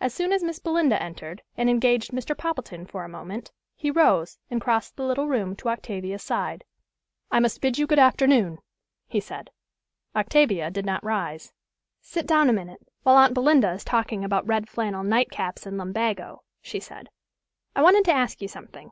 [0.00, 2.36] As soon as Miss Belinda entered, and engaged Mr.
[2.36, 6.64] Poppleton for a moment, he rose, and crossed the little room to Octavia's side.
[7.30, 8.58] "I must bid you good afternoon,"
[9.06, 9.50] he said.
[10.16, 11.52] Octavia did not rise.
[12.00, 16.42] "Sit down a minute, while aunt Belinda is talking about red flannel nightcaps and lumbago,"
[16.60, 17.08] she said.
[17.76, 18.90] "I wanted to ask you something.